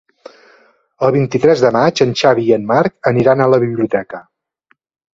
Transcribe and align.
El 1.07 1.13
vint-i-tres 1.17 1.61
de 1.67 1.71
maig 1.77 2.03
en 2.07 2.15
Xavi 2.23 2.49
i 2.49 2.57
en 2.59 2.67
Marc 2.75 3.13
aniran 3.15 3.45
a 3.45 3.51
la 3.55 3.63
biblioteca. 3.69 4.27